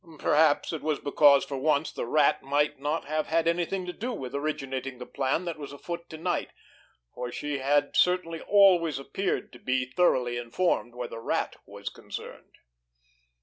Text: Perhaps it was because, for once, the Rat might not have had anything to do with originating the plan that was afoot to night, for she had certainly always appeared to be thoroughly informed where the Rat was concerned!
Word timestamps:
Perhaps 0.17 0.73
it 0.73 0.81
was 0.81 0.99
because, 0.99 1.45
for 1.45 1.57
once, 1.57 1.91
the 1.91 2.07
Rat 2.07 2.41
might 2.41 2.79
not 2.79 3.05
have 3.05 3.27
had 3.27 3.47
anything 3.47 3.85
to 3.85 3.93
do 3.93 4.11
with 4.11 4.33
originating 4.33 4.97
the 4.97 5.05
plan 5.05 5.45
that 5.45 5.59
was 5.59 5.71
afoot 5.71 6.09
to 6.09 6.17
night, 6.17 6.49
for 7.13 7.31
she 7.31 7.59
had 7.59 7.95
certainly 7.95 8.41
always 8.41 8.97
appeared 8.97 9.53
to 9.53 9.59
be 9.59 9.85
thoroughly 9.85 10.37
informed 10.37 10.95
where 10.95 11.07
the 11.07 11.19
Rat 11.19 11.57
was 11.67 11.89
concerned! 11.89 12.55